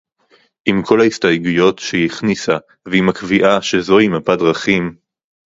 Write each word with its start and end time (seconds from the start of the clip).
עם 0.65 0.81
כל 0.85 1.01
ההסתייגויות 1.01 1.79
שהיא 1.79 2.05
הכניסה 2.05 2.57
ועם 2.85 3.09
הקביעה 3.09 3.61
שזוהי 3.61 4.07
מפת 4.07 4.37
דרכים 4.39 4.95